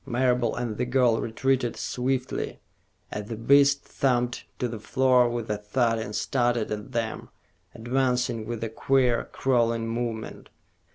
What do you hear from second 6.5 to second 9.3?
at them, advancing with a queer,